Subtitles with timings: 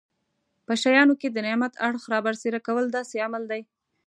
[0.65, 3.61] په شیانو کې د نعمت اړخ رابرسېره کول داسې عمل دی.